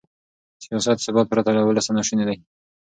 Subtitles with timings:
[0.63, 2.35] سیاسي ثبات پرته له ولسه ناشونی دی.